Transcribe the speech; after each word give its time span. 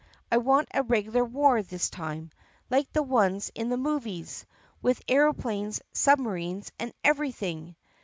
I 0.31 0.37
want 0.37 0.67
a 0.73 0.81
regular 0.81 1.23
war 1.23 1.61
this 1.61 1.87
time, 1.91 2.31
like 2.71 2.91
the 2.91 3.03
ones 3.03 3.51
in 3.53 3.69
the 3.69 3.77
movies— 3.77 4.47
with 4.81 4.99
aeroplanes, 5.07 5.79
submarines, 5.93 6.71
and 6.79 6.91
everything." 7.03 7.75